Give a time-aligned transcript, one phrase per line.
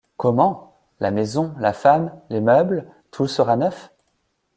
[0.17, 0.73] Comment!
[0.99, 3.91] la maison, la femme, les meubles, tout sera neuf?